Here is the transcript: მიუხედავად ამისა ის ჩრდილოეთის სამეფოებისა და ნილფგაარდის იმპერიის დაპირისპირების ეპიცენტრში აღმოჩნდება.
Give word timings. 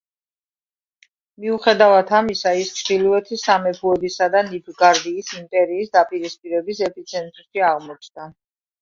მიუხედავად 1.43 2.13
ამისა 2.21 2.55
ის 2.63 2.73
ჩრდილოეთის 2.79 3.45
სამეფოებისა 3.51 4.31
და 4.39 4.43
ნილფგაარდის 4.51 5.33
იმპერიის 5.43 5.97
დაპირისპირების 6.01 6.87
ეპიცენტრში 6.93 7.67
აღმოჩნდება. 7.73 8.33